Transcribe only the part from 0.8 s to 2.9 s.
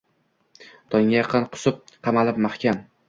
Tongga yaqin qusib, qamalib mahkam